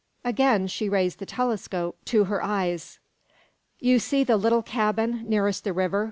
Again 0.25 0.65
she 0.65 0.89
raised 0.89 1.19
the 1.19 1.27
telescope 1.27 1.95
to 2.05 2.23
her 2.23 2.43
eyes. 2.43 2.97
"You 3.77 3.99
see 3.99 4.23
the 4.23 4.35
little 4.35 4.63
cabin 4.63 5.29
nearest 5.29 5.63
the 5.63 5.73
river?" 5.73 5.99